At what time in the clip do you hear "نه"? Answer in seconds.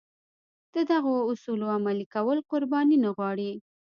3.05-3.09